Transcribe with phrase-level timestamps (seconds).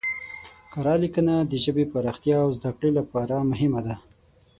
[0.73, 3.95] کره لیکنه د ژبې پراختیا او زده کړې لپاره مهمه ده.